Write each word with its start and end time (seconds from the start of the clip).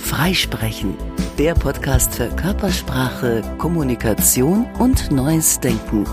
Freisprechen, 0.00 0.94
der 1.38 1.54
Podcast 1.54 2.14
für 2.14 2.28
Körpersprache, 2.28 3.42
Kommunikation 3.58 4.66
und 4.78 5.10
neues 5.10 5.60
Denken. 5.60 6.04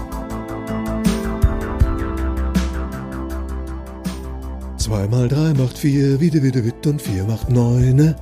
Zwei 4.78 5.08
mal 5.08 5.28
drei 5.28 5.54
macht 5.54 5.78
vier, 5.78 6.20
wieder, 6.20 6.44
wieder, 6.44 6.66
wieder 6.66 6.90
und 6.90 7.02
vier 7.02 7.24
macht 7.24 7.50
neun. 7.50 8.16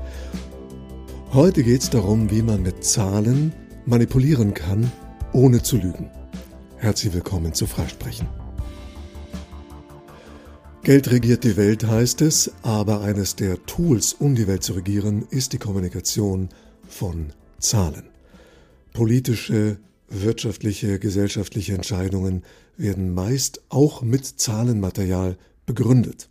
Heute 1.33 1.63
geht 1.63 1.81
es 1.81 1.89
darum, 1.89 2.29
wie 2.29 2.41
man 2.41 2.61
mit 2.61 2.83
Zahlen 2.83 3.53
manipulieren 3.85 4.53
kann, 4.53 4.91
ohne 5.33 5.63
zu 5.63 5.77
lügen. 5.77 6.09
Herzlich 6.77 7.13
willkommen 7.13 7.53
zu 7.53 7.65
Freisprechen. 7.65 8.27
Geld 10.83 11.11
regiert 11.11 11.43
die 11.43 11.57
Welt 11.57 11.85
heißt 11.85 12.21
es, 12.21 12.51
aber 12.63 13.01
eines 13.01 13.35
der 13.35 13.63
Tools, 13.65 14.13
um 14.13 14.33
die 14.33 14.47
Welt 14.47 14.63
zu 14.63 14.73
regieren, 14.73 15.27
ist 15.29 15.51
die 15.51 15.57
Kommunikation 15.57 16.49
von 16.87 17.33
Zahlen. 17.59 18.03
Politische, 18.93 19.77
wirtschaftliche, 20.07 20.97
gesellschaftliche 20.97 21.73
Entscheidungen 21.73 22.43
werden 22.77 23.13
meist 23.13 23.61
auch 23.67 24.01
mit 24.01 24.25
Zahlenmaterial 24.25 25.37
begründet. 25.65 26.29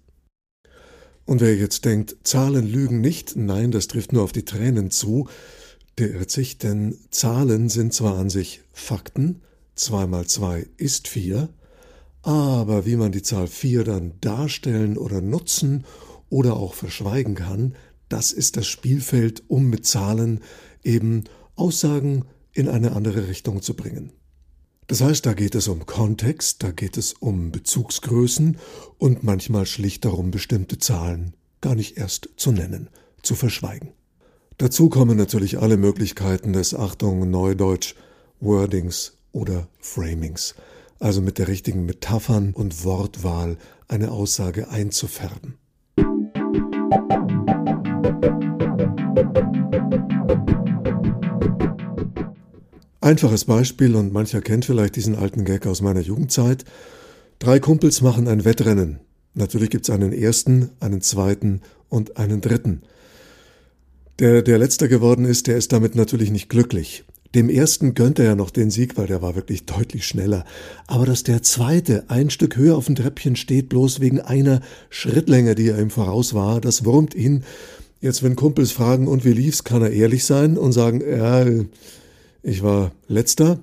Und 1.26 1.42
wer 1.42 1.54
jetzt 1.54 1.84
denkt, 1.84 2.16
Zahlen 2.22 2.66
lügen 2.66 3.02
nicht, 3.02 3.36
nein, 3.36 3.70
das 3.70 3.86
trifft 3.86 4.14
nur 4.14 4.22
auf 4.22 4.32
die 4.32 4.46
Tränen 4.46 4.90
zu, 4.90 5.28
der 5.98 6.10
irrt 6.14 6.30
sich, 6.30 6.56
denn 6.56 6.96
Zahlen 7.10 7.68
sind 7.68 7.92
zwar 7.92 8.16
an 8.16 8.30
sich 8.30 8.62
Fakten, 8.72 9.42
zwei 9.74 10.06
mal 10.06 10.26
zwei 10.26 10.66
ist 10.78 11.06
vier, 11.06 11.50
aber 12.28 12.84
wie 12.84 12.96
man 12.96 13.10
die 13.10 13.22
Zahl 13.22 13.46
4 13.46 13.84
dann 13.84 14.12
darstellen 14.20 14.98
oder 14.98 15.22
nutzen 15.22 15.86
oder 16.28 16.58
auch 16.58 16.74
verschweigen 16.74 17.34
kann, 17.34 17.74
das 18.10 18.32
ist 18.32 18.58
das 18.58 18.66
Spielfeld, 18.66 19.44
um 19.48 19.70
mit 19.70 19.86
Zahlen 19.86 20.40
eben 20.84 21.24
Aussagen 21.56 22.26
in 22.52 22.68
eine 22.68 22.92
andere 22.92 23.28
Richtung 23.28 23.62
zu 23.62 23.72
bringen. 23.72 24.12
Das 24.88 25.00
heißt, 25.00 25.24
da 25.24 25.32
geht 25.32 25.54
es 25.54 25.68
um 25.68 25.86
Kontext, 25.86 26.62
da 26.62 26.70
geht 26.70 26.98
es 26.98 27.14
um 27.14 27.50
Bezugsgrößen 27.50 28.58
und 28.98 29.22
manchmal 29.22 29.64
schlicht 29.64 30.04
darum, 30.04 30.30
bestimmte 30.30 30.76
Zahlen 30.76 31.32
gar 31.62 31.74
nicht 31.74 31.96
erst 31.96 32.28
zu 32.36 32.52
nennen, 32.52 32.90
zu 33.22 33.36
verschweigen. 33.36 33.92
Dazu 34.58 34.90
kommen 34.90 35.16
natürlich 35.16 35.60
alle 35.60 35.78
Möglichkeiten 35.78 36.52
des 36.52 36.74
Achtung 36.74 37.30
Neudeutsch 37.30 37.94
Wordings 38.38 39.16
oder 39.32 39.66
Framings 39.80 40.54
also 40.98 41.20
mit 41.20 41.38
der 41.38 41.48
richtigen 41.48 41.84
Metaphern 41.86 42.52
und 42.52 42.84
Wortwahl 42.84 43.56
eine 43.86 44.10
Aussage 44.10 44.68
einzufärben. 44.68 45.58
Einfaches 53.00 53.46
Beispiel 53.46 53.94
und 53.94 54.12
mancher 54.12 54.42
kennt 54.42 54.66
vielleicht 54.66 54.96
diesen 54.96 55.14
alten 55.14 55.44
Gag 55.44 55.66
aus 55.66 55.80
meiner 55.80 56.00
Jugendzeit. 56.00 56.64
Drei 57.38 57.58
Kumpels 57.58 58.02
machen 58.02 58.28
ein 58.28 58.44
Wettrennen. 58.44 59.00
Natürlich 59.34 59.70
gibt 59.70 59.88
es 59.88 59.94
einen 59.94 60.12
ersten, 60.12 60.72
einen 60.80 61.00
zweiten 61.00 61.62
und 61.88 62.18
einen 62.18 62.40
dritten. 62.40 62.82
Der, 64.18 64.42
der 64.42 64.58
letzter 64.58 64.88
geworden 64.88 65.24
ist, 65.24 65.46
der 65.46 65.56
ist 65.56 65.72
damit 65.72 65.94
natürlich 65.94 66.30
nicht 66.30 66.48
glücklich. 66.48 67.04
Dem 67.34 67.50
ersten 67.50 67.92
gönnt 67.94 68.18
er 68.18 68.36
noch 68.36 68.50
den 68.50 68.70
Sieg, 68.70 68.96
weil 68.96 69.06
der 69.06 69.20
war 69.20 69.34
wirklich 69.34 69.66
deutlich 69.66 70.06
schneller. 70.06 70.44
Aber 70.86 71.04
dass 71.04 71.24
der 71.24 71.42
zweite 71.42 72.04
ein 72.08 72.30
Stück 72.30 72.56
höher 72.56 72.76
auf 72.76 72.86
dem 72.86 72.94
Treppchen 72.94 73.36
steht, 73.36 73.68
bloß 73.68 74.00
wegen 74.00 74.20
einer 74.20 74.60
Schrittlänge, 74.88 75.54
die 75.54 75.68
er 75.68 75.78
ihm 75.78 75.90
voraus 75.90 76.32
war, 76.32 76.60
das 76.60 76.86
wurmt 76.86 77.14
ihn. 77.14 77.44
Jetzt, 78.00 78.22
wenn 78.22 78.36
Kumpels 78.36 78.70
fragen, 78.70 79.08
und 79.08 79.24
wie 79.24 79.32
lief's, 79.32 79.64
kann 79.64 79.82
er 79.82 79.90
ehrlich 79.90 80.24
sein 80.24 80.56
und 80.56 80.72
sagen, 80.72 81.02
ja, 81.02 81.44
ich 82.42 82.62
war 82.62 82.92
letzter. 83.08 83.58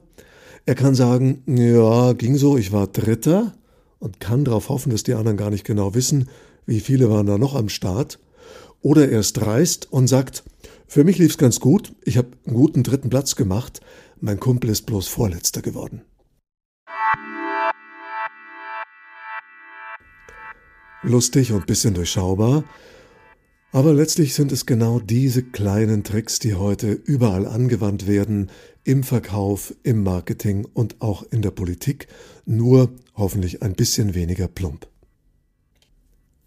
Er 0.67 0.75
kann 0.75 0.93
sagen, 0.93 1.42
ja, 1.47 2.14
ging 2.14 2.37
so, 2.37 2.58
ich 2.58 2.71
war 2.71 2.87
dritter 2.87 3.53
und 3.99 4.20
kann 4.20 4.45
darauf 4.45 4.70
hoffen, 4.70 4.92
dass 4.92 5.03
die 5.03 5.14
anderen 5.14 5.37
gar 5.37 5.49
nicht 5.49 5.65
genau 5.65 5.95
wissen, 5.95 6.27
wie 6.67 6.80
viele 6.80 7.09
waren 7.09 7.26
da 7.26 7.37
noch 7.37 7.55
am 7.55 7.70
Start. 7.70 8.20
Oder 8.82 9.09
er 9.09 9.21
ist 9.21 9.33
dreist 9.33 9.92
und 9.92 10.08
sagt, 10.08 10.43
für 10.87 11.03
mich 11.03 11.17
lief's 11.17 11.37
ganz 11.37 11.59
gut. 11.59 11.93
Ich 12.03 12.17
habe 12.17 12.29
einen 12.45 12.55
guten 12.55 12.83
dritten 12.83 13.09
Platz 13.09 13.35
gemacht. 13.35 13.81
Mein 14.19 14.39
Kumpel 14.39 14.69
ist 14.69 14.85
bloß 14.85 15.07
Vorletzter 15.07 15.61
geworden. 15.61 16.01
Lustig 21.03 21.51
und 21.51 21.67
bisschen 21.67 21.93
durchschaubar. 21.93 22.63
Aber 23.71 23.93
letztlich 23.93 24.33
sind 24.33 24.51
es 24.53 24.65
genau 24.65 24.99
diese 24.99 25.43
kleinen 25.43 26.03
Tricks, 26.03 26.39
die 26.39 26.55
heute 26.55 26.93
überall 26.93 27.45
angewandt 27.45 28.07
werden, 28.07 28.49
im 28.85 29.03
Verkauf, 29.03 29.75
im 29.83 30.02
Marketing 30.02 30.65
und 30.73 31.02
auch 31.02 31.23
in 31.29 31.41
der 31.41 31.52
Politik, 31.52 32.07
nur 32.45 32.93
hoffentlich 33.15 33.61
ein 33.61 33.73
bisschen 33.73 34.13
weniger 34.13 34.47
plump. 34.47 34.87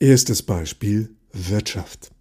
Erstes 0.01 0.43
Beispiel 0.43 1.11
Wirtschaft. 1.33 2.13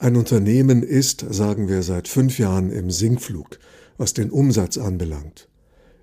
Ein 0.00 0.14
Unternehmen 0.14 0.84
ist, 0.84 1.26
sagen 1.28 1.68
wir, 1.68 1.82
seit 1.82 2.06
fünf 2.06 2.38
Jahren 2.38 2.70
im 2.70 2.88
Sinkflug, 2.88 3.58
was 3.96 4.14
den 4.14 4.30
Umsatz 4.30 4.78
anbelangt. 4.78 5.48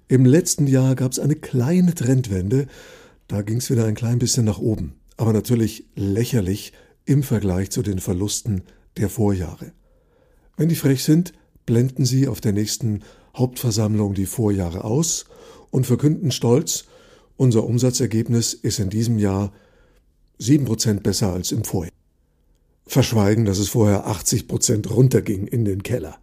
Im 0.09 0.25
letzten 0.25 0.67
Jahr 0.67 0.95
gab 0.95 1.13
es 1.13 1.19
eine 1.19 1.37
kleine 1.37 1.95
Trendwende, 1.95 2.67
da 3.29 3.41
ging 3.41 3.57
es 3.59 3.69
wieder 3.69 3.85
ein 3.85 3.95
klein 3.95 4.19
bisschen 4.19 4.43
nach 4.43 4.59
oben, 4.59 4.95
aber 5.15 5.31
natürlich 5.31 5.85
lächerlich 5.95 6.73
im 7.05 7.23
Vergleich 7.23 7.71
zu 7.71 7.83
den 7.83 7.99
Verlusten 7.99 8.63
der 8.97 9.07
Vorjahre. 9.07 9.71
Wenn 10.57 10.67
die 10.67 10.75
frech 10.75 11.01
sind, 11.05 11.31
blenden 11.65 12.03
sie 12.03 12.27
auf 12.27 12.41
der 12.41 12.51
nächsten 12.51 12.99
Hauptversammlung 13.33 14.13
die 14.13 14.25
Vorjahre 14.25 14.83
aus 14.83 15.23
und 15.71 15.87
verkünden 15.87 16.31
stolz, 16.31 16.83
unser 17.37 17.63
Umsatzergebnis 17.63 18.53
ist 18.55 18.79
in 18.79 18.89
diesem 18.89 19.19
Jahr 19.19 19.53
sieben 20.37 20.65
Prozent 20.65 21.01
besser 21.01 21.31
als 21.31 21.53
im 21.53 21.63
Vorjahr 21.63 21.95
verschweigen, 22.85 23.45
dass 23.45 23.57
es 23.57 23.69
vorher 23.69 24.07
80 24.07 24.47
Prozent 24.47 24.89
runterging 24.89 25.47
in 25.47 25.65
den 25.65 25.83
Keller. 25.83 26.17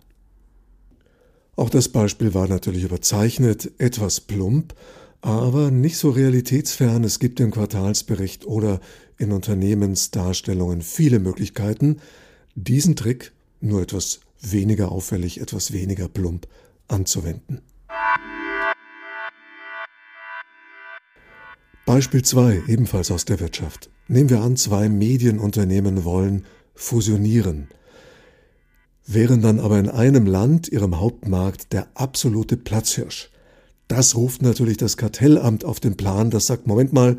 Auch 1.56 1.70
das 1.70 1.88
Beispiel 1.88 2.34
war 2.34 2.48
natürlich 2.48 2.84
überzeichnet, 2.84 3.72
etwas 3.78 4.20
plump, 4.20 4.74
aber 5.20 5.70
nicht 5.70 5.98
so 5.98 6.10
realitätsfern. 6.10 7.04
Es 7.04 7.18
gibt 7.18 7.40
im 7.40 7.50
Quartalsbericht 7.50 8.46
oder 8.46 8.80
in 9.18 9.32
Unternehmensdarstellungen 9.32 10.82
viele 10.82 11.18
Möglichkeiten, 11.18 11.98
diesen 12.54 12.96
Trick 12.96 13.32
nur 13.60 13.82
etwas 13.82 14.20
weniger 14.40 14.90
auffällig, 14.90 15.40
etwas 15.40 15.72
weniger 15.72 16.08
plump 16.08 16.48
anzuwenden. 16.88 17.60
Beispiel 21.84 22.22
2, 22.22 22.62
ebenfalls 22.68 23.10
aus 23.10 23.24
der 23.24 23.40
Wirtschaft. 23.40 23.90
Nehmen 24.12 24.28
wir 24.28 24.42
an, 24.42 24.58
zwei 24.58 24.90
Medienunternehmen 24.90 26.04
wollen 26.04 26.44
fusionieren, 26.74 27.68
wären 29.06 29.40
dann 29.40 29.58
aber 29.58 29.78
in 29.78 29.88
einem 29.88 30.26
Land, 30.26 30.68
ihrem 30.68 31.00
Hauptmarkt, 31.00 31.72
der 31.72 31.88
absolute 31.94 32.58
Platzhirsch. 32.58 33.30
Das 33.88 34.14
ruft 34.14 34.42
natürlich 34.42 34.76
das 34.76 34.98
Kartellamt 34.98 35.64
auf 35.64 35.80
den 35.80 35.96
Plan, 35.96 36.28
das 36.28 36.46
sagt, 36.46 36.66
Moment 36.66 36.92
mal, 36.92 37.16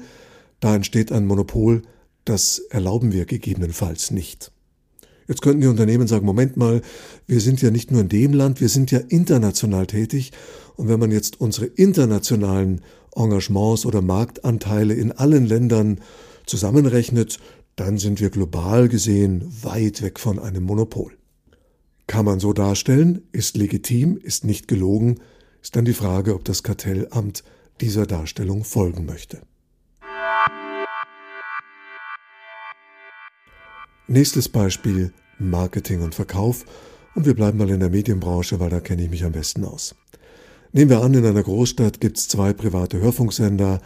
da 0.59 0.75
entsteht 0.75 1.11
ein 1.11 1.25
Monopol, 1.25 1.81
das 2.25 2.59
erlauben 2.69 3.11
wir 3.11 3.25
gegebenenfalls 3.25 4.11
nicht. 4.11 4.51
Jetzt 5.27 5.41
könnten 5.41 5.61
die 5.61 5.67
Unternehmen 5.67 6.05
sagen, 6.05 6.27
Moment 6.27 6.57
mal, 6.57 6.83
wir 7.25 7.41
sind 7.41 7.59
ja 7.63 7.71
nicht 7.71 7.89
nur 7.89 8.01
in 8.01 8.09
dem 8.09 8.33
Land, 8.33 8.61
wir 8.61 8.69
sind 8.69 8.91
ja 8.91 8.99
international 8.99 9.87
tätig. 9.87 10.31
Und 10.75 10.89
wenn 10.89 10.99
man 10.99 11.09
jetzt 11.09 11.41
unsere 11.41 11.65
internationalen 11.65 12.81
Engagements 13.15 13.87
oder 13.87 14.03
Marktanteile 14.03 14.93
in 14.93 15.11
allen 15.11 15.47
Ländern 15.47 15.99
zusammenrechnet, 16.45 17.39
dann 17.75 17.97
sind 17.97 18.19
wir 18.19 18.29
global 18.29 18.87
gesehen 18.87 19.51
weit 19.63 20.01
weg 20.01 20.19
von 20.19 20.39
einem 20.39 20.63
Monopol. 20.63 21.17
Kann 22.07 22.25
man 22.25 22.39
so 22.39 22.53
darstellen, 22.53 23.21
ist 23.31 23.57
legitim, 23.57 24.17
ist 24.17 24.43
nicht 24.43 24.67
gelogen, 24.67 25.19
ist 25.61 25.75
dann 25.75 25.85
die 25.85 25.93
Frage, 25.93 26.35
ob 26.35 26.43
das 26.43 26.61
Kartellamt 26.61 27.43
dieser 27.81 28.05
Darstellung 28.05 28.63
folgen 28.63 29.05
möchte. 29.05 29.41
Nächstes 34.07 34.49
Beispiel 34.49 35.13
Marketing 35.39 36.01
und 36.01 36.13
Verkauf 36.13 36.65
und 37.15 37.25
wir 37.25 37.33
bleiben 37.33 37.57
mal 37.57 37.69
in 37.69 37.79
der 37.79 37.89
Medienbranche, 37.89 38.59
weil 38.59 38.69
da 38.69 38.79
kenne 38.79 39.03
ich 39.03 39.09
mich 39.09 39.23
am 39.23 39.31
besten 39.31 39.63
aus. 39.63 39.95
Nehmen 40.73 40.89
wir 40.89 41.01
an, 41.01 41.13
in 41.13 41.25
einer 41.25 41.43
Großstadt 41.43 42.01
gibt 42.01 42.17
es 42.17 42.27
zwei 42.27 42.51
private 42.51 42.99
Hörfunksender, 42.99 43.79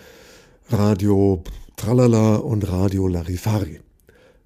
Radio 0.70 1.46
Tralala 1.78 2.36
und 2.36 2.70
Radio 2.70 3.08
Larifari. 3.08 3.80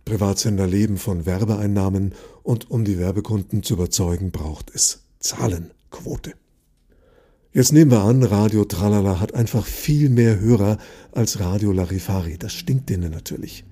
Privatsender 0.06 0.68
leben 0.68 0.98
von 0.98 1.26
Werbeeinnahmen 1.26 2.14
und 2.44 2.70
um 2.70 2.86
die 2.86 3.00
Werbekunden 3.00 3.64
zu 3.64 3.74
überzeugen, 3.74 4.30
braucht 4.30 4.70
es 4.76 5.02
Zahlenquote. 5.20 6.34
Jetzt 7.54 7.74
nehmen 7.74 7.90
wir 7.90 8.04
an, 8.04 8.22
Radio 8.22 8.66
Tralala 8.66 9.20
hat 9.20 9.34
einfach 9.34 9.66
viel 9.66 10.10
mehr 10.10 10.40
Hörer 10.40 10.78
als 11.12 11.40
Radio 11.40 11.72
Larifari. 11.72 12.38
Das 12.38 12.54
stinkt 12.54 12.92
denen 12.92 13.12
natürlich. 13.12 13.64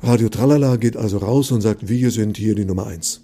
Radio 0.00 0.30
Tralala 0.30 0.76
geht 0.76 0.96
also 0.96 1.18
raus 1.18 1.50
und 1.50 1.60
sagt, 1.60 1.86
wir 1.86 2.10
sind 2.10 2.38
hier 2.38 2.54
die 2.54 2.64
Nummer 2.64 2.86
eins. 2.86 3.20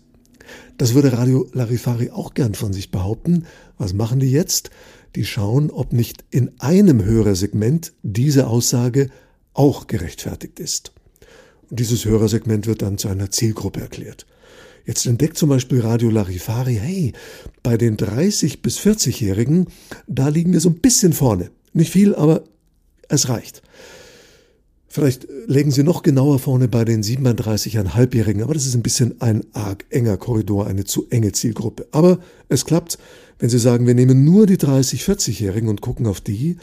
Das 0.76 0.92
würde 0.92 1.16
Radio 1.16 1.46
Larifari 1.54 2.10
auch 2.10 2.34
gern 2.34 2.54
von 2.54 2.74
sich 2.74 2.90
behaupten. 2.90 3.46
Was 3.78 3.94
machen 3.94 4.20
die 4.20 4.30
jetzt? 4.30 4.70
Die 5.16 5.24
schauen, 5.24 5.70
ob 5.70 5.92
nicht 5.92 6.24
in 6.30 6.52
einem 6.60 7.04
Hörersegment 7.04 7.92
diese 8.02 8.46
Aussage 8.46 9.10
auch 9.52 9.86
gerechtfertigt 9.86 10.60
ist. 10.60 10.92
Und 11.68 11.80
dieses 11.80 12.04
Hörersegment 12.04 12.66
wird 12.66 12.82
dann 12.82 12.98
zu 12.98 13.08
einer 13.08 13.30
Zielgruppe 13.30 13.80
erklärt. 13.80 14.26
Jetzt 14.86 15.06
entdeckt 15.06 15.36
zum 15.36 15.48
Beispiel 15.48 15.80
Radio 15.80 16.10
Larifari, 16.10 16.74
hey, 16.74 17.12
bei 17.62 17.76
den 17.76 17.96
30 17.96 18.62
bis 18.62 18.78
40-Jährigen, 18.78 19.66
da 20.06 20.28
liegen 20.28 20.52
wir 20.52 20.60
so 20.60 20.70
ein 20.70 20.80
bisschen 20.80 21.12
vorne. 21.12 21.50
Nicht 21.72 21.92
viel, 21.92 22.14
aber 22.14 22.44
es 23.08 23.28
reicht. 23.28 23.62
Vielleicht 24.92 25.28
legen 25.46 25.70
Sie 25.70 25.84
noch 25.84 26.02
genauer 26.02 26.40
vorne 26.40 26.66
bei 26.66 26.84
den 26.84 27.04
37,5-Jährigen, 27.04 28.42
aber 28.42 28.54
das 28.54 28.66
ist 28.66 28.74
ein 28.74 28.82
bisschen 28.82 29.20
ein 29.20 29.44
arg 29.52 29.84
enger 29.88 30.16
Korridor, 30.16 30.66
eine 30.66 30.84
zu 30.84 31.06
enge 31.10 31.30
Zielgruppe. 31.30 31.86
Aber 31.92 32.18
es 32.48 32.64
klappt, 32.64 32.98
wenn 33.38 33.48
Sie 33.48 33.60
sagen, 33.60 33.86
wir 33.86 33.94
nehmen 33.94 34.24
nur 34.24 34.46
die 34.46 34.56
30-, 34.56 35.04
40-Jährigen 35.04 35.68
und 35.68 35.80
gucken 35.80 36.08
auf 36.08 36.20
die, 36.20 36.56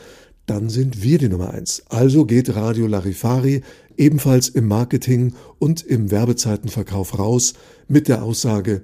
dann 0.46 0.70
sind 0.70 1.02
wir 1.02 1.20
die 1.20 1.30
Nummer 1.30 1.54
eins. 1.54 1.84
Also 1.88 2.26
geht 2.26 2.54
Radio 2.54 2.86
Larifari 2.86 3.62
ebenfalls 3.96 4.50
im 4.50 4.68
Marketing 4.68 5.34
und 5.58 5.84
im 5.84 6.12
Werbezeitenverkauf 6.12 7.18
raus 7.18 7.54
mit 7.88 8.10
der 8.10 8.24
Aussage 8.24 8.82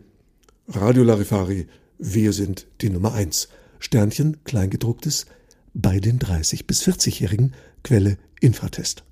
Radio 0.70 1.04
Larifari, 1.04 1.68
wir 2.00 2.32
sind 2.32 2.66
die 2.80 2.90
Nummer 2.90 3.14
eins. 3.14 3.50
Sternchen, 3.80 4.38
Kleingedrucktes, 4.46 5.26
bei 5.74 6.00
den 6.00 6.18
30 6.18 6.66
bis 6.66 6.82
40-Jährigen, 6.84 7.54
Quelle 7.84 8.18
Infratest. 8.40 9.04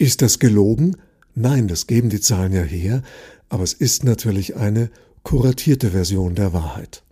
Ist 0.00 0.22
das 0.22 0.38
gelogen? 0.38 0.96
Nein, 1.34 1.68
das 1.68 1.86
geben 1.86 2.08
die 2.08 2.22
Zahlen 2.22 2.54
ja 2.54 2.62
her, 2.62 3.02
aber 3.50 3.64
es 3.64 3.74
ist 3.74 4.02
natürlich 4.02 4.56
eine 4.56 4.88
kuratierte 5.24 5.90
Version 5.90 6.34
der 6.34 6.54
Wahrheit. 6.54 7.02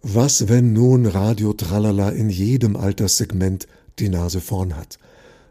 Was, 0.00 0.48
wenn 0.48 0.72
nun 0.72 1.04
Radio 1.04 1.52
Tralala 1.52 2.08
in 2.08 2.30
jedem 2.30 2.76
Alterssegment 2.76 3.66
die 3.98 4.08
Nase 4.08 4.40
vorn 4.40 4.74
hat? 4.74 4.98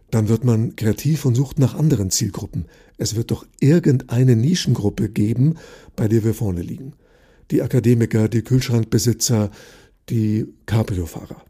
Dann 0.09 0.29
wird 0.29 0.43
man 0.43 0.75
kreativ 0.75 1.25
und 1.25 1.35
sucht 1.35 1.59
nach 1.59 1.75
anderen 1.75 2.09
Zielgruppen. 2.09 2.65
Es 2.97 3.15
wird 3.15 3.29
doch 3.29 3.45
irgendeine 3.59 4.35
Nischengruppe 4.35 5.09
geben, 5.09 5.57
bei 5.95 6.07
der 6.07 6.23
wir 6.23 6.33
vorne 6.33 6.63
liegen. 6.63 6.93
Die 7.51 7.61
Akademiker, 7.61 8.27
die 8.27 8.41
Kühlschrankbesitzer, 8.41 9.51
die 10.09 10.47
Cabrio-Fahrer. 10.65 11.45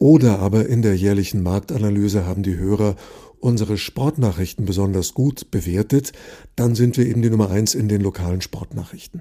Oder 0.00 0.38
aber 0.38 0.66
in 0.66 0.80
der 0.80 0.96
jährlichen 0.96 1.42
Marktanalyse 1.42 2.24
haben 2.24 2.42
die 2.42 2.56
Hörer 2.56 2.96
unsere 3.38 3.76
Sportnachrichten 3.76 4.64
besonders 4.64 5.12
gut 5.12 5.50
bewertet, 5.50 6.12
dann 6.56 6.74
sind 6.74 6.96
wir 6.96 7.04
eben 7.04 7.20
die 7.20 7.28
Nummer 7.28 7.50
eins 7.50 7.74
in 7.74 7.86
den 7.86 8.00
lokalen 8.00 8.40
Sportnachrichten. 8.40 9.20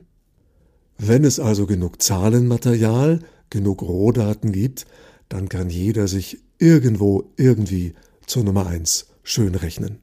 Wenn 0.97 1.25
es 1.25 1.37
also 1.37 1.65
genug 1.65 2.01
Zahlenmaterial, 2.01 3.19
genug 3.49 3.81
Rohdaten 3.81 4.53
gibt, 4.53 4.85
dann 5.27 5.49
kann 5.49 5.69
jeder 5.69 6.07
sich 6.07 6.39
irgendwo 6.59 7.33
irgendwie 7.35 7.93
zur 8.25 8.45
Nummer 8.45 8.65
eins 8.65 9.07
schön 9.21 9.55
rechnen. 9.55 9.99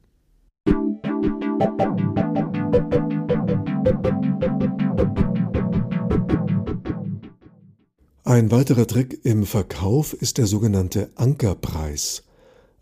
Ein 8.27 8.51
weiterer 8.51 8.85
Trick 8.85 9.21
im 9.23 9.45
Verkauf 9.45 10.11
ist 10.11 10.37
der 10.37 10.47
sogenannte 10.47 11.09
Ankerpreis, 11.15 12.23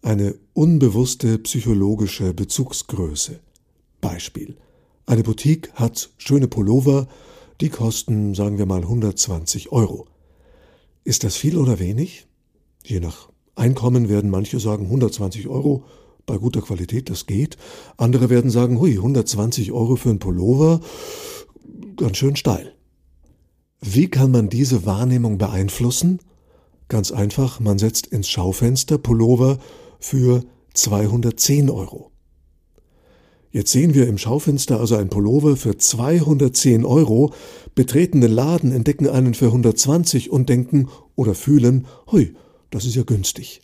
eine 0.01 0.33
unbewusste 0.53 1.37
psychologische 1.37 2.33
Bezugsgröße. 2.33 3.41
Beispiel. 4.01 4.57
Eine 5.05 5.21
Boutique 5.21 5.71
hat 5.75 6.09
schöne 6.17 6.47
Pullover, 6.47 7.07
die 7.61 7.69
kosten, 7.69 8.33
sagen 8.33 8.57
wir 8.57 8.65
mal, 8.65 8.81
120 8.81 9.71
Euro. 9.71 10.07
Ist 11.03 11.23
das 11.23 11.35
viel 11.35 11.59
oder 11.59 11.77
wenig? 11.77 12.25
Je 12.83 12.99
nach 12.99 13.29
Einkommen 13.53 14.09
werden 14.09 14.31
manche 14.31 14.59
sagen 14.59 14.85
120 14.85 15.47
Euro, 15.47 15.83
bei 16.25 16.39
guter 16.39 16.61
Qualität, 16.63 17.11
das 17.11 17.27
geht. 17.27 17.55
Andere 17.97 18.31
werden 18.31 18.49
sagen, 18.49 18.79
hui, 18.79 18.95
120 18.95 19.73
Euro 19.73 19.95
für 19.95 20.09
einen 20.09 20.17
Pullover, 20.17 20.79
ganz 21.97 22.17
schön 22.17 22.35
steil. 22.35 22.74
Wie 23.87 24.07
kann 24.07 24.31
man 24.31 24.49
diese 24.49 24.87
Wahrnehmung 24.87 25.37
beeinflussen? 25.37 26.17
Ganz 26.87 27.11
einfach, 27.11 27.59
man 27.59 27.77
setzt 27.77 28.07
ins 28.07 28.27
Schaufenster 28.27 28.97
Pullover 28.97 29.59
für 29.99 30.43
210 30.73 31.69
Euro. 31.69 32.09
Jetzt 33.51 33.71
sehen 33.71 33.93
wir 33.93 34.07
im 34.07 34.17
Schaufenster 34.17 34.79
also 34.79 34.95
ein 34.95 35.09
Pullover 35.09 35.55
für 35.55 35.77
210 35.77 36.83
Euro, 36.83 37.31
betreten 37.75 38.21
den 38.21 38.31
Laden, 38.31 38.71
entdecken 38.71 39.07
einen 39.07 39.35
für 39.35 39.45
120 39.45 40.31
und 40.31 40.49
denken 40.49 40.89
oder 41.15 41.35
fühlen, 41.35 41.85
hui, 42.11 42.33
das 42.71 42.85
ist 42.85 42.95
ja 42.95 43.03
günstig. 43.03 43.61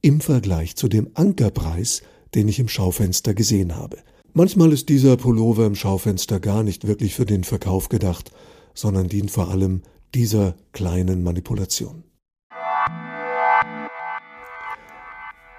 Im 0.00 0.22
Vergleich 0.22 0.76
zu 0.76 0.88
dem 0.88 1.10
Ankerpreis, 1.12 2.00
den 2.34 2.48
ich 2.48 2.58
im 2.58 2.68
Schaufenster 2.68 3.34
gesehen 3.34 3.76
habe. 3.76 3.98
Manchmal 4.32 4.72
ist 4.72 4.88
dieser 4.88 5.18
Pullover 5.18 5.66
im 5.66 5.74
Schaufenster 5.74 6.40
gar 6.40 6.62
nicht 6.62 6.86
wirklich 6.86 7.14
für 7.14 7.26
den 7.26 7.44
Verkauf 7.44 7.90
gedacht, 7.90 8.30
sondern 8.78 9.08
dient 9.08 9.32
vor 9.32 9.48
allem 9.50 9.82
dieser 10.14 10.54
kleinen 10.72 11.24
Manipulation. 11.24 12.04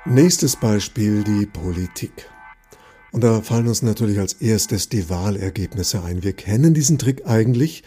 Nächstes 0.06 0.56
Beispiel 0.56 1.26
die 1.26 1.46
Politik. 1.46 2.30
Und 3.12 3.26
da 3.26 3.42
fallen 3.42 3.68
uns 3.68 3.82
natürlich 3.82 4.20
als 4.20 4.34
erstes 4.34 4.88
die 4.88 5.10
Wahlergebnisse 5.10 6.02
ein. 6.02 6.24
Wir 6.24 6.32
kennen 6.32 6.74
diesen 6.74 6.98
Trick 6.98 7.28
eigentlich 7.28 7.84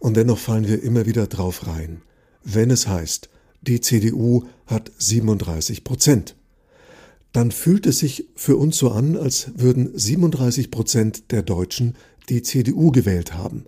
und 0.00 0.16
dennoch 0.16 0.38
fallen 0.38 0.66
wir 0.66 0.82
immer 0.82 1.06
wieder 1.06 1.28
drauf 1.28 1.68
rein. 1.68 2.02
Wenn 2.42 2.72
es 2.72 2.88
heißt, 2.88 3.30
die 3.60 3.80
CDU 3.80 4.46
hat 4.66 4.90
37 4.98 5.84
Prozent, 5.84 6.34
dann 7.32 7.52
fühlt 7.52 7.86
es 7.86 8.00
sich 8.00 8.26
für 8.34 8.56
uns 8.56 8.78
so 8.78 8.90
an, 8.90 9.16
als 9.16 9.52
würden 9.54 9.96
37 9.96 10.72
Prozent 10.72 11.30
der 11.30 11.42
Deutschen 11.42 11.94
die 12.28 12.42
CDU 12.42 12.90
gewählt 12.90 13.34
haben. 13.34 13.66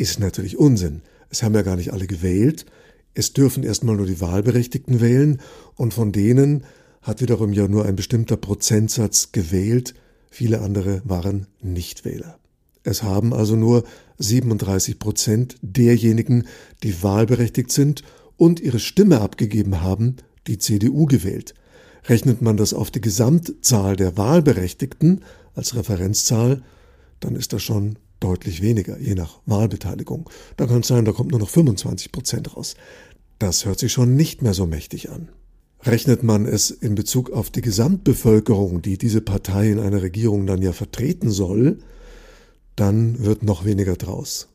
Ist 0.00 0.18
natürlich 0.18 0.56
Unsinn. 0.56 1.02
Es 1.28 1.42
haben 1.42 1.54
ja 1.54 1.60
gar 1.60 1.76
nicht 1.76 1.92
alle 1.92 2.06
gewählt. 2.06 2.64
Es 3.12 3.34
dürfen 3.34 3.62
erstmal 3.62 3.96
nur 3.96 4.06
die 4.06 4.22
Wahlberechtigten 4.22 5.02
wählen 5.02 5.42
und 5.74 5.92
von 5.92 6.10
denen 6.10 6.64
hat 7.02 7.20
wiederum 7.20 7.52
ja 7.52 7.68
nur 7.68 7.84
ein 7.84 7.96
bestimmter 7.96 8.38
Prozentsatz 8.38 9.32
gewählt, 9.32 9.92
viele 10.30 10.62
andere 10.62 11.02
waren 11.04 11.48
Nichtwähler. 11.60 12.38
Es 12.82 13.02
haben 13.02 13.34
also 13.34 13.56
nur 13.56 13.84
37 14.16 14.98
Prozent 14.98 15.56
derjenigen, 15.60 16.46
die 16.82 17.02
wahlberechtigt 17.02 17.70
sind 17.70 18.02
und 18.38 18.58
ihre 18.58 18.78
Stimme 18.78 19.20
abgegeben 19.20 19.82
haben, 19.82 20.16
die 20.46 20.56
CDU 20.56 21.04
gewählt. 21.04 21.52
Rechnet 22.08 22.40
man 22.40 22.56
das 22.56 22.72
auf 22.72 22.90
die 22.90 23.02
Gesamtzahl 23.02 23.96
der 23.96 24.16
Wahlberechtigten 24.16 25.24
als 25.54 25.76
Referenzzahl, 25.76 26.62
dann 27.20 27.36
ist 27.36 27.52
das 27.52 27.62
schon 27.62 27.98
deutlich 28.20 28.62
weniger, 28.62 28.98
je 28.98 29.14
nach 29.14 29.40
Wahlbeteiligung. 29.46 30.28
Da 30.56 30.66
kann 30.66 30.80
es 30.80 30.88
sein, 30.88 31.04
da 31.04 31.12
kommt 31.12 31.30
nur 31.30 31.40
noch 31.40 31.48
25 31.48 32.12
Prozent 32.12 32.56
raus. 32.56 32.74
Das 33.38 33.64
hört 33.64 33.78
sich 33.78 33.92
schon 33.92 34.14
nicht 34.14 34.42
mehr 34.42 34.54
so 34.54 34.66
mächtig 34.66 35.10
an. 35.10 35.30
Rechnet 35.82 36.22
man 36.22 36.44
es 36.44 36.70
in 36.70 36.94
Bezug 36.94 37.30
auf 37.30 37.50
die 37.50 37.62
Gesamtbevölkerung, 37.62 38.82
die 38.82 38.98
diese 38.98 39.22
Partei 39.22 39.70
in 39.70 39.78
einer 39.78 40.02
Regierung 40.02 40.46
dann 40.46 40.60
ja 40.60 40.72
vertreten 40.72 41.30
soll, 41.30 41.78
dann 42.76 43.24
wird 43.24 43.42
noch 43.42 43.64
weniger 43.64 43.96
draus. 43.96 44.48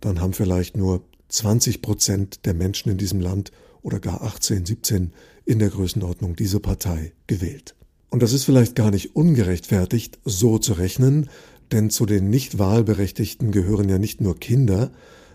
Dann 0.00 0.20
haben 0.20 0.34
vielleicht 0.34 0.76
nur 0.76 1.02
20 1.28 1.80
Prozent 1.80 2.44
der 2.44 2.54
Menschen 2.54 2.90
in 2.90 2.98
diesem 2.98 3.20
Land 3.20 3.52
oder 3.80 4.00
gar 4.00 4.22
18, 4.22 4.66
17 4.66 5.12
in 5.46 5.58
der 5.58 5.70
Größenordnung 5.70 6.36
diese 6.36 6.60
Partei 6.60 7.12
gewählt. 7.26 7.74
Und 8.10 8.22
das 8.22 8.32
ist 8.32 8.44
vielleicht 8.44 8.74
gar 8.74 8.90
nicht 8.90 9.16
ungerechtfertigt, 9.16 10.18
so 10.24 10.58
zu 10.58 10.74
rechnen, 10.74 11.28
denn 11.72 11.90
zu 11.90 12.06
den 12.06 12.30
nicht 12.30 12.58
Wahlberechtigten 12.58 13.50
gehören 13.50 13.88
ja 13.88 13.98
nicht 13.98 14.20
nur 14.20 14.38
Kinder, 14.38 14.90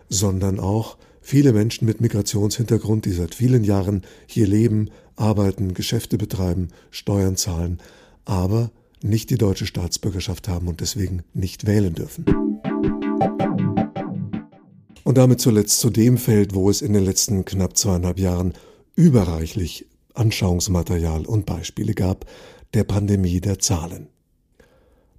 sondern 0.09 0.59
auch 0.59 0.97
viele 1.21 1.53
Menschen 1.53 1.85
mit 1.85 2.01
Migrationshintergrund, 2.01 3.05
die 3.05 3.11
seit 3.11 3.35
vielen 3.35 3.63
Jahren 3.63 4.01
hier 4.25 4.47
leben, 4.47 4.89
arbeiten, 5.15 5.73
Geschäfte 5.73 6.17
betreiben, 6.17 6.69
Steuern 6.89 7.35
zahlen, 7.35 7.79
aber 8.25 8.71
nicht 9.03 9.29
die 9.29 9.38
deutsche 9.38 9.65
Staatsbürgerschaft 9.65 10.47
haben 10.47 10.67
und 10.67 10.81
deswegen 10.81 11.23
nicht 11.33 11.65
wählen 11.65 11.93
dürfen. 11.93 12.25
Und 15.03 15.17
damit 15.17 15.41
zuletzt 15.41 15.79
zu 15.79 15.89
dem 15.89 16.17
Feld, 16.17 16.53
wo 16.53 16.69
es 16.69 16.81
in 16.81 16.93
den 16.93 17.03
letzten 17.03 17.43
knapp 17.45 17.75
zweieinhalb 17.75 18.19
Jahren 18.19 18.53
überreichlich 18.95 19.88
Anschauungsmaterial 20.13 21.25
und 21.25 21.45
Beispiele 21.45 21.93
gab, 21.93 22.25
der 22.73 22.83
Pandemie 22.83 23.41
der 23.41 23.59
Zahlen. 23.59 24.07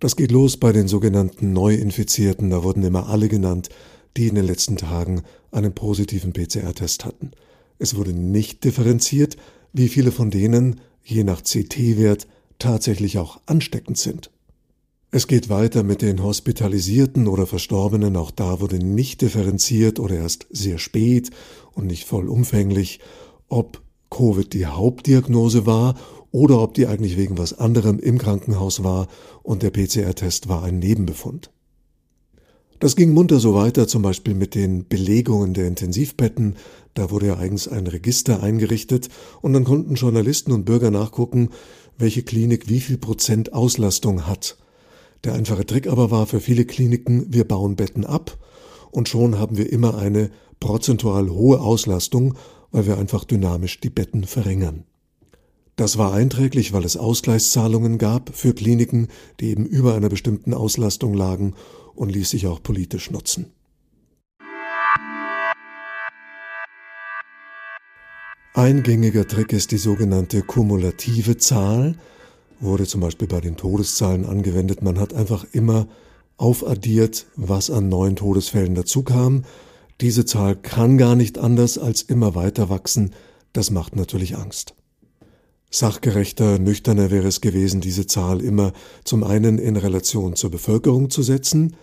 Das 0.02 0.16
geht 0.16 0.32
los 0.32 0.56
bei 0.56 0.72
den 0.72 0.88
sogenannten 0.88 1.52
Neuinfizierten, 1.52 2.50
da 2.50 2.64
wurden 2.64 2.82
immer 2.82 3.08
alle 3.08 3.28
genannt, 3.28 3.68
die 4.16 4.26
in 4.26 4.34
den 4.34 4.44
letzten 4.44 4.76
Tagen 4.76 5.22
einen 5.52 5.76
positiven 5.76 6.32
PCR-Test 6.32 7.04
hatten. 7.04 7.30
Es 7.78 7.94
wurde 7.94 8.12
nicht 8.12 8.64
differenziert, 8.64 9.36
wie 9.72 9.86
viele 9.86 10.10
von 10.10 10.32
denen, 10.32 10.80
je 11.04 11.22
nach 11.22 11.42
CT-Wert, 11.42 12.26
tatsächlich 12.58 13.18
auch 13.18 13.40
ansteckend 13.46 13.96
sind. 13.96 14.32
Es 15.12 15.28
geht 15.28 15.48
weiter 15.48 15.84
mit 15.84 16.02
den 16.02 16.20
Hospitalisierten 16.20 17.28
oder 17.28 17.46
Verstorbenen. 17.46 18.16
Auch 18.16 18.32
da 18.32 18.60
wurde 18.60 18.78
nicht 18.80 19.20
differenziert 19.20 20.00
oder 20.00 20.16
erst 20.16 20.48
sehr 20.50 20.78
spät 20.78 21.30
und 21.74 21.86
nicht 21.86 22.08
vollumfänglich, 22.08 22.98
ob 23.48 23.80
Covid 24.10 24.52
die 24.52 24.66
Hauptdiagnose 24.66 25.64
war 25.64 25.94
oder 26.32 26.60
ob 26.60 26.74
die 26.74 26.86
eigentlich 26.86 27.16
wegen 27.16 27.38
was 27.38 27.58
anderem 27.58 28.00
im 28.00 28.18
Krankenhaus 28.18 28.82
war 28.82 29.06
und 29.42 29.62
der 29.62 29.70
PCR-Test 29.70 30.48
war 30.48 30.64
ein 30.64 30.78
Nebenbefund. 30.78 31.50
Das 32.80 32.96
ging 32.96 33.14
munter 33.14 33.38
so 33.38 33.54
weiter, 33.54 33.86
zum 33.86 34.02
Beispiel 34.02 34.34
mit 34.34 34.56
den 34.56 34.88
Belegungen 34.88 35.54
der 35.54 35.68
Intensivbetten. 35.68 36.56
Da 36.94 37.12
wurde 37.12 37.28
ja 37.28 37.36
eigens 37.38 37.68
ein 37.68 37.86
Register 37.86 38.42
eingerichtet 38.42 39.08
und 39.40 39.52
dann 39.52 39.62
konnten 39.62 39.94
Journalisten 39.94 40.50
und 40.50 40.64
Bürger 40.64 40.90
nachgucken, 40.90 41.50
welche 41.96 42.24
Klinik 42.24 42.68
wie 42.68 42.80
viel 42.80 42.98
Prozent 42.98 43.52
Auslastung 43.52 44.26
hat. 44.26 44.58
Der 45.22 45.34
einfache 45.34 45.64
Trick 45.64 45.86
aber 45.86 46.10
war 46.10 46.26
für 46.26 46.40
viele 46.40 46.64
Kliniken, 46.64 47.26
wir 47.28 47.46
bauen 47.46 47.76
Betten 47.76 48.04
ab 48.04 48.36
und 48.90 49.08
schon 49.08 49.38
haben 49.38 49.56
wir 49.56 49.72
immer 49.72 49.96
eine 49.96 50.30
prozentual 50.58 51.30
hohe 51.30 51.60
Auslastung, 51.60 52.34
weil 52.72 52.86
wir 52.86 52.98
einfach 52.98 53.24
dynamisch 53.24 53.78
die 53.78 53.90
Betten 53.90 54.24
verringern. 54.24 54.84
Das 55.82 55.98
war 55.98 56.12
einträglich, 56.12 56.72
weil 56.72 56.84
es 56.84 56.96
Ausgleichszahlungen 56.96 57.98
gab 57.98 58.30
für 58.36 58.54
Kliniken, 58.54 59.08
die 59.40 59.50
eben 59.50 59.66
über 59.66 59.96
einer 59.96 60.08
bestimmten 60.08 60.54
Auslastung 60.54 61.12
lagen 61.12 61.54
und 61.96 62.12
ließ 62.12 62.30
sich 62.30 62.46
auch 62.46 62.62
politisch 62.62 63.10
nutzen. 63.10 63.46
Ein 68.54 68.84
gängiger 68.84 69.26
Trick 69.26 69.52
ist 69.52 69.72
die 69.72 69.76
sogenannte 69.76 70.42
kumulative 70.42 71.36
Zahl, 71.36 71.96
wurde 72.60 72.86
zum 72.86 73.00
Beispiel 73.00 73.26
bei 73.26 73.40
den 73.40 73.56
Todeszahlen 73.56 74.24
angewendet. 74.24 74.82
Man 74.82 75.00
hat 75.00 75.12
einfach 75.12 75.44
immer 75.50 75.88
aufaddiert, 76.36 77.26
was 77.34 77.70
an 77.70 77.88
neuen 77.88 78.14
Todesfällen 78.14 78.76
dazukam. 78.76 79.42
Diese 80.00 80.24
Zahl 80.26 80.54
kann 80.54 80.96
gar 80.96 81.16
nicht 81.16 81.38
anders 81.38 81.76
als 81.76 82.02
immer 82.02 82.36
weiter 82.36 82.68
wachsen. 82.68 83.10
Das 83.52 83.72
macht 83.72 83.96
natürlich 83.96 84.36
Angst. 84.36 84.76
Sachgerechter, 85.74 86.58
nüchterner 86.58 87.10
wäre 87.10 87.26
es 87.26 87.40
gewesen, 87.40 87.80
diese 87.80 88.06
Zahl 88.06 88.42
immer 88.42 88.74
zum 89.04 89.24
einen 89.24 89.58
in 89.58 89.76
Relation 89.76 90.36
zur 90.36 90.50
Bevölkerung 90.50 91.08
zu 91.08 91.22
setzen 91.22 91.76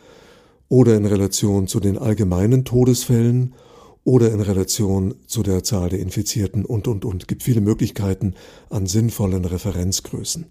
oder 0.68 0.96
in 0.96 1.08
Relation 1.08 1.66
zu 1.66 1.80
den 1.80 1.98
allgemeinen 1.98 2.66
Todesfällen 2.66 3.56
oder 4.04 4.32
in 4.32 4.42
Relation 4.42 5.16
zu 5.26 5.42
der 5.42 5.64
Zahl 5.64 5.90
der 5.90 6.00
Infizierten 6.00 6.66
und, 6.66 6.88
und, 6.88 7.04
und. 7.04 7.28
Gibt 7.28 7.42
viele 7.42 7.62
Möglichkeiten 7.62 8.36
an 8.70 8.86
sinnvollen 8.86 9.44
Referenzgrößen. 9.44 10.46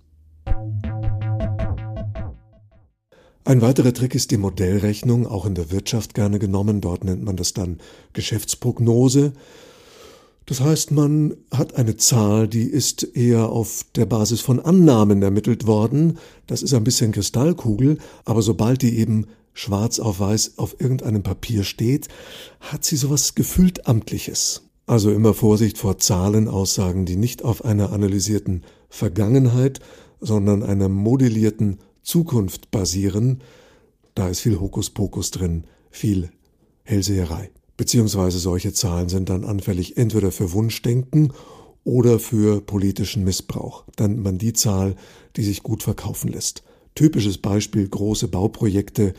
Ein 3.45 3.63
weiterer 3.63 3.95
Trick 3.95 4.17
ist 4.17 4.33
die 4.33 4.37
Modellrechnung, 4.37 5.29
auch 5.29 5.47
in 5.47 5.55
der 5.55 5.71
Wirtschaft 5.71 6.15
gerne 6.15 6.41
genommen. 6.41 6.81
Dort 6.81 7.05
nennt 7.05 7.23
man 7.23 7.37
das 7.37 7.55
dann 7.55 7.79
Geschäftsprognose. 8.15 9.33
Das 10.49 10.63
heißt, 10.63 10.93
man 10.93 11.37
hat 11.51 11.75
eine 11.75 11.99
Zahl, 11.99 12.49
die 12.49 12.63
ist 12.63 13.03
eher 13.15 13.51
auf 13.51 13.85
der 13.95 14.07
Basis 14.07 14.41
von 14.41 14.59
Annahmen 14.61 15.21
ermittelt 15.21 15.67
worden. 15.67 16.17
Das 16.47 16.63
ist 16.63 16.73
ein 16.73 16.85
bisschen 16.85 17.13
Kristallkugel, 17.13 17.99
aber 18.25 18.41
sobald 18.41 18.81
die 18.81 18.99
eben 18.99 19.27
schwarz 19.53 19.99
auf 19.99 20.21
weiß 20.21 20.57
auf 20.57 20.81
irgendeinem 20.81 21.23
Papier 21.23 21.65
steht, 21.65 22.09
hat 22.61 22.83
sie 22.83 22.97
sowas 22.97 23.35
gefühlt 23.35 23.87
amtliches. 23.87 24.63
Also 24.87 25.11
immer 25.11 25.35
Vorsicht 25.35 25.77
vor 25.77 25.99
Zahlenaussagen, 25.99 27.05
die 27.05 27.17
nicht 27.17 27.45
auf 27.45 27.63
einer 27.67 27.93
analysierten 27.93 28.63
Vergangenheit, 28.89 29.81
sondern 30.19 30.63
einer 30.63 30.89
modellierten 30.89 31.77
Zukunft 32.01 32.71
basieren. 32.71 33.43
Da 34.15 34.31
ist 34.31 34.41
viel 34.41 34.59
Hokuspokus 34.59 35.31
drin, 35.31 35.65
viel 35.91 36.31
Hellseherei. 36.85 37.51
Beziehungsweise 37.79 38.41
solche 38.41 38.73
Zahlen 38.73 39.09
sind 39.09 39.31
dann 39.31 39.45
anfällig 39.45 39.97
entweder 39.97 40.33
für 40.33 40.53
Wunschdenken 40.53 41.33
oder 41.85 42.19
für 42.19 42.61
politischen 42.61 43.23
Missbrauch. 43.23 43.85
Dann 43.95 44.21
man 44.21 44.37
die 44.37 44.53
Zahl, 44.53 44.97
die 45.37 45.45
sich 45.45 45.63
gut 45.63 45.85
verkaufen 45.85 46.29
lässt. 46.29 46.65
Typisches 46.97 47.39
Beispiel 47.39 47.89
große 47.89 48.27
Bauprojekte, 48.27 49.15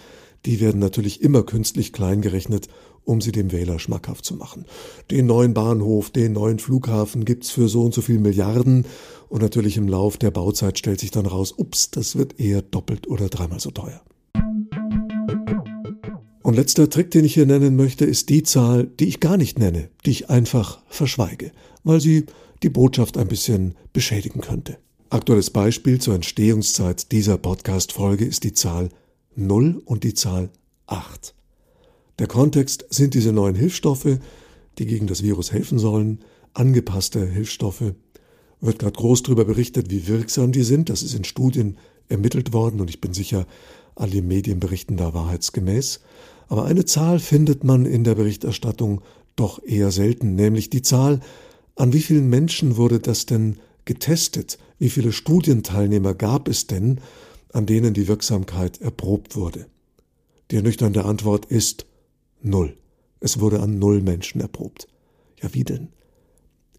die 0.46 0.60
werden 0.60 0.80
natürlich 0.80 1.22
immer 1.22 1.44
künstlich 1.44 1.94
klein 1.94 2.22
gerechnet, 2.22 2.68
um 3.06 3.22
sie 3.22 3.32
dem 3.32 3.54
Wähler 3.54 3.80
schmackhaft 3.80 4.26
zu 4.26 4.36
machen. 4.36 4.66
Den 5.10 5.26
neuen 5.26 5.54
Bahnhof, 5.54 6.10
den 6.10 6.34
neuen 6.34 6.60
Flughafen 6.60 7.24
gibt's 7.24 7.52
für 7.52 7.70
so 7.70 7.84
und 7.84 7.94
so 7.94 8.02
viel 8.02 8.20
Milliarden 8.20 8.86
und 9.30 9.42
natürlich 9.42 9.78
im 9.78 9.88
Lauf 9.88 10.18
der 10.18 10.32
Bauzeit 10.32 10.78
stellt 10.78 11.00
sich 11.00 11.12
dann 11.12 11.26
raus, 11.26 11.54
ups, 11.56 11.92
das 11.92 12.18
wird 12.18 12.42
eher 12.42 12.62
doppelt 12.62 13.08
oder 13.08 13.30
dreimal 13.30 13.62
so 13.62 13.72
teuer. 13.72 14.02
Und 16.50 16.56
letzter 16.56 16.90
Trick, 16.90 17.12
den 17.12 17.26
ich 17.26 17.36
hier 17.36 17.46
nennen 17.46 17.76
möchte, 17.76 18.06
ist 18.06 18.30
die 18.30 18.42
Zahl, 18.42 18.88
die 19.00 19.08
ich 19.08 19.20
gar 19.20 19.38
nicht 19.38 19.60
nenne, 19.60 19.92
die 20.08 20.10
ich 20.10 20.32
einfach 20.32 20.82
verschweige, 20.88 21.52
weil 21.84 22.02
sie 22.02 22.26
die 22.64 22.70
Botschaft 22.70 23.20
ein 23.20 23.28
bisschen 23.28 23.76
beschädigen 23.94 24.42
könnte. 24.42 24.80
Aktuelles 25.12 25.52
Beispiel 25.52 26.02
zur 26.02 26.16
Entstehungszeit 26.16 27.12
dieser 27.12 27.38
Podcast-Folge 27.38 28.26
ist 28.26 28.44
die 28.44 28.54
Zahl 28.54 28.90
0 29.36 29.80
und 29.86 30.04
die 30.04 30.16
Zahl 30.16 30.50
8. 30.88 31.36
Der 32.18 32.26
Kontext 32.26 32.84
sind 32.90 33.14
diese 33.14 33.32
neuen 33.32 33.54
Hilfsstoffe, 33.54 34.18
die 34.80 34.88
gegen 34.88 35.06
das 35.06 35.22
Virus 35.22 35.52
helfen 35.52 35.78
sollen, 35.78 36.18
angepasste 36.56 37.28
Hilfsstoffe. 37.28 37.94
Wird 38.60 38.80
gerade 38.80 38.98
groß 38.98 39.22
darüber 39.22 39.46
berichtet, 39.46 39.92
wie 39.92 40.08
wirksam 40.08 40.52
die 40.52 40.64
sind. 40.64 40.90
Das 40.90 41.04
ist 41.04 41.14
in 41.14 41.26
Studien 41.26 41.78
ermittelt 42.08 42.54
worden 42.54 42.82
und 42.82 42.90
ich 42.90 43.02
bin 43.02 43.14
sicher, 43.14 43.46
alle 44.00 44.22
Medien 44.22 44.60
berichten 44.60 44.98
da 44.98 45.14
wahrheitsgemäß. 45.14 46.02
Aber 46.48 46.66
eine 46.66 46.86
Zahl 46.86 47.20
findet 47.20 47.64
man 47.64 47.86
in 47.86 48.04
der 48.04 48.16
Berichterstattung 48.16 49.02
doch 49.36 49.62
eher 49.64 49.92
selten, 49.92 50.36
nämlich 50.36 50.70
die 50.70 50.82
Zahl, 50.82 51.20
an 51.76 51.94
wie 51.94 52.02
vielen 52.02 52.30
Menschen 52.30 52.76
wurde 52.76 53.00
das 53.00 53.26
denn 53.26 53.58
getestet? 53.86 54.58
Wie 54.80 54.90
viele 54.90 55.12
Studienteilnehmer 55.12 56.14
gab 56.14 56.48
es 56.48 56.68
denn? 56.68 57.00
an 57.54 57.66
denen 57.66 57.94
die 57.94 58.08
Wirksamkeit 58.08 58.82
erprobt 58.82 59.36
wurde? 59.36 59.68
Die 60.52 60.56
ernüchternde 60.56 61.06
Antwort 61.06 61.46
ist 61.46 61.86
null. 62.42 62.78
Es 63.20 63.40
wurde 63.40 63.60
an 63.60 63.80
null 63.80 64.02
Menschen 64.02 64.42
erprobt. 64.42 64.88
Ja, 65.42 65.54
wie 65.54 65.64
denn? 65.64 65.90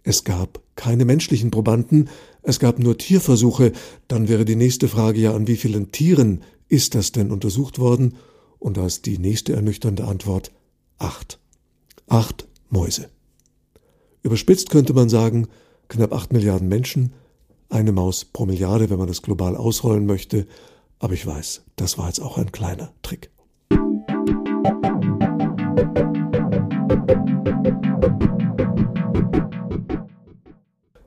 Es 0.02 0.25
gab 0.25 0.61
keine 0.76 1.04
menschlichen 1.04 1.50
Probanden, 1.50 2.09
es 2.42 2.59
gab 2.59 2.78
nur 2.78 2.97
Tierversuche, 2.97 3.73
dann 4.09 4.28
wäre 4.28 4.45
die 4.45 4.57
nächste 4.57 4.88
Frage 4.88 5.21
ja, 5.21 5.35
an 5.35 5.47
wie 5.47 5.57
vielen 5.57 5.92
Tieren 5.92 6.42
ist 6.69 6.95
das 6.95 7.12
denn 7.12 7.30
untersucht 7.30 7.78
worden? 7.78 8.16
Und 8.59 8.76
da 8.76 8.87
ist 8.87 9.07
die 9.07 9.19
nächste 9.19 9.54
ernüchternde 9.54 10.04
Antwort 10.04 10.52
acht. 10.99 11.38
Acht 12.07 12.47
Mäuse. 12.69 13.09
Überspitzt 14.23 14.71
könnte 14.71 14.92
man 14.92 15.09
sagen, 15.09 15.49
knapp 15.88 16.12
acht 16.12 16.33
Milliarden 16.33 16.69
Menschen, 16.69 17.12
eine 17.69 17.92
Maus 17.92 18.25
pro 18.25 18.47
Milliarde, 18.47 18.90
wenn 18.90 18.99
man 18.99 19.09
das 19.09 19.23
global 19.23 19.57
ausrollen 19.57 20.07
möchte. 20.07 20.47
Aber 20.99 21.14
ich 21.14 21.26
weiß, 21.26 21.62
das 21.76 21.99
war 21.99 22.07
jetzt 22.07 22.21
auch 22.21 22.37
ein 22.37 22.52
kleiner 22.52 22.92
Trick. 23.02 23.30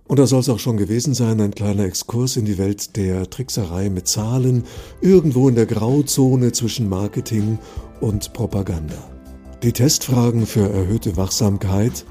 Und 0.06 0.20
da 0.20 0.28
soll 0.28 0.42
es 0.42 0.50
auch 0.50 0.60
schon 0.60 0.78
gewesen 0.78 1.14
sein, 1.14 1.40
ein 1.40 1.56
kleiner 1.56 1.86
Exkurs 1.86 2.36
in 2.36 2.46
die 2.46 2.58
Welt 2.58 2.98
der 2.98 3.30
Trickserei 3.30 3.90
mit 3.90 4.08
Zahlen, 4.08 4.64
irgendwo 5.02 5.48
in 5.48 5.56
der 5.56 5.66
Grauzone 5.66 6.52
zwischen 6.52 6.90
Marketing 6.90 7.58
und 8.02 8.34
Propaganda. 8.34 9.12
Die 9.64 9.72
Testfragen 9.72 10.46
für 10.46 10.70
erhöhte 10.70 11.16
Wachsamkeit, 11.16 12.06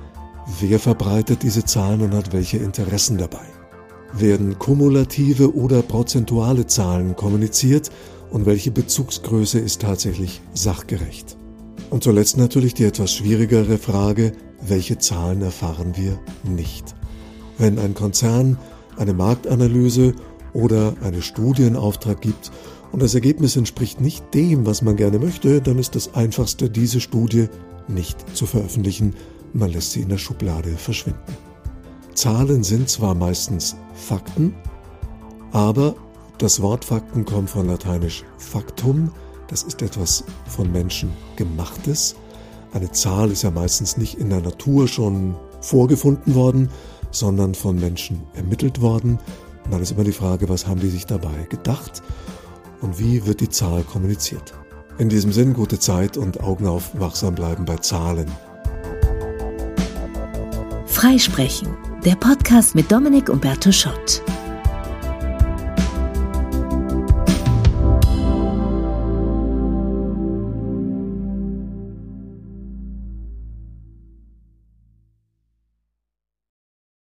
wer 0.61 0.79
verbreitet 0.79 1.43
diese 1.43 1.65
Zahlen 1.65 2.01
und 2.01 2.15
hat 2.15 2.33
welche 2.33 2.57
Interessen 2.57 3.19
dabei? 3.19 3.45
Werden 4.15 4.59
kumulative 4.59 5.55
oder 5.55 5.83
prozentuale 5.83 6.67
Zahlen 6.67 7.15
kommuniziert 7.15 7.91
und 8.31 8.47
welche 8.47 8.71
Bezugsgröße 8.71 9.59
ist 9.59 9.83
tatsächlich 9.83 10.41
sachgerecht? 10.55 11.37
Und 11.91 12.03
zuletzt 12.03 12.39
natürlich 12.39 12.73
die 12.73 12.85
etwas 12.85 13.13
schwierigere 13.13 13.77
Frage, 13.77 14.33
welche 14.67 14.97
Zahlen 14.97 15.43
erfahren 15.43 15.93
wir 15.95 16.19
nicht? 16.43 16.95
Wenn 17.63 17.79
ein 17.79 17.95
Konzern 17.95 18.59
eine 18.97 19.13
Marktanalyse 19.13 20.15
oder 20.53 20.95
eine 21.01 21.23
Studie 21.23 21.63
in 21.63 21.77
Auftrag 21.77 22.21
gibt 22.21 22.51
und 22.91 23.01
das 23.01 23.15
Ergebnis 23.15 23.55
entspricht 23.55 24.01
nicht 24.01 24.35
dem, 24.35 24.67
was 24.67 24.83
man 24.83 24.97
gerne 24.97 25.21
möchte, 25.21 25.61
dann 25.61 25.79
ist 25.79 25.95
das 25.95 26.13
Einfachste, 26.13 26.69
diese 26.69 27.01
Studie 27.01 27.49
nicht 27.87 28.37
zu 28.37 28.47
veröffentlichen. 28.47 29.15
Man 29.53 29.71
lässt 29.71 29.93
sie 29.93 30.01
in 30.01 30.09
der 30.09 30.19
Schublade 30.19 30.71
verschwinden. 30.71 31.21
Zahlen 32.15 32.65
sind 32.65 32.89
zwar 32.89 33.15
meistens 33.15 33.77
Fakten, 33.95 34.57
aber 35.53 35.95
das 36.39 36.61
Wort 36.63 36.85
Fakten 36.85 37.25
kommt 37.25 37.51
von 37.51 37.69
lateinisch 37.69 38.25
factum, 38.39 39.13
das 39.47 39.63
ist 39.63 39.83
etwas 39.83 40.25
von 40.49 40.73
Menschen 40.73 41.13
gemachtes. 41.37 42.17
Eine 42.73 42.91
Zahl 42.91 43.31
ist 43.31 43.43
ja 43.43 43.53
meistens 43.53 43.99
nicht 43.99 44.19
in 44.19 44.31
der 44.31 44.41
Natur 44.41 44.89
schon 44.89 45.37
vorgefunden 45.61 46.35
worden, 46.35 46.69
sondern 47.13 47.55
von 47.55 47.79
Menschen 47.79 48.23
ermittelt 48.35 48.81
worden. 48.81 49.19
Und 49.65 49.73
dann 49.73 49.83
ist 49.83 49.93
immer 49.93 50.05
die 50.05 50.13
Frage, 50.13 50.49
was 50.49 50.67
haben 50.67 50.81
die 50.81 50.89
sich 50.89 51.07
dabei 51.07 51.47
gedacht? 51.49 52.03
und 52.83 52.99
wie 52.99 53.25
wird 53.27 53.41
die 53.41 53.49
Zahl 53.49 53.83
kommuniziert. 53.85 54.53
In 54.99 55.09
diesem 55.09 55.33
Sinn 55.33 55.55
gute 55.55 55.79
Zeit 55.79 56.17
und 56.17 56.43
Augen 56.43 56.67
auf, 56.67 56.91
wachsam 56.99 57.35
bleiben 57.35 57.65
bei 57.65 57.77
Zahlen. 57.77 58.31
Freisprechen, 60.87 61.69
der 62.05 62.17
Podcast 62.17 62.75
mit 62.75 62.93
Dominik 62.93 63.31
Umberto 63.31 63.73
Schott. 63.73 64.23